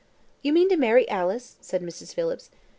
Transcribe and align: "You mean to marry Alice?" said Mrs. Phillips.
"You 0.41 0.51
mean 0.51 0.67
to 0.69 0.77
marry 0.77 1.07
Alice?" 1.09 1.57
said 1.61 1.83
Mrs. 1.83 2.11
Phillips. 2.15 2.49